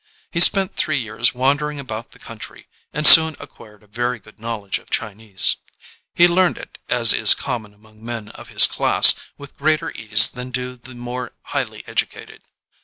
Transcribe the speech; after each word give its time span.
He 0.31 0.39
spent 0.39 0.75
three 0.75 0.97
years 0.97 1.35
wandering 1.35 1.79
about 1.79 2.09
the 2.09 2.17
coun 2.17 2.39
try, 2.39 2.65
and 2.91 3.05
soon 3.05 3.35
acquired 3.39 3.83
a 3.83 3.87
very 3.87 4.17
good 4.17 4.39
knowledge 4.39 4.79
of 4.79 4.89
Chinese. 4.89 5.57
He 6.15 6.27
learned 6.27 6.57
it, 6.57 6.79
as 6.89 7.13
is 7.13 7.35
common 7.35 7.71
among 7.71 8.03
men 8.03 8.29
of 8.29 8.49
his 8.49 8.65
class, 8.65 9.13
with 9.37 9.57
greater 9.59 9.91
ease 9.91 10.27
than 10.31 10.49
do 10.49 10.75
the 10.75 10.95
more 10.95 11.33
highly 11.43 11.83
educated. 11.87 12.41